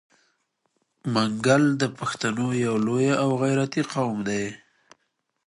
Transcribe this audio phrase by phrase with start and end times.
[1.13, 4.45] منګل د پښتنو یو لوی او غیرتي قوم دی.